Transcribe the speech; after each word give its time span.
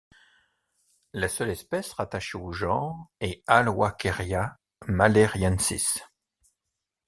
La 1.13 1.29
seule 1.29 1.51
espèce 1.51 1.93
rattachée 1.93 2.35
au 2.39 2.51
genre 2.51 3.11
est 3.19 3.43
Alwalkeria 3.45 4.57
maleriensis. 4.87 6.01